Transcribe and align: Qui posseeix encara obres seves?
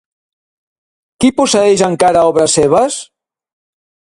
Qui 1.19 1.29
posseeix 1.41 1.83
encara 1.89 2.25
obres 2.33 2.57
seves? 2.61 2.99